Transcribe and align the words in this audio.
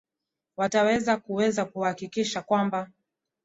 wataweza 0.57 1.17
kuweza 1.17 1.65
kuhakikisha 1.65 2.41
kwamba 2.41 2.89